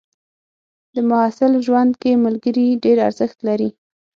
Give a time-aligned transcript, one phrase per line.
[0.93, 3.69] د محصل ژوند کې ملګري ډېر ارزښت لري.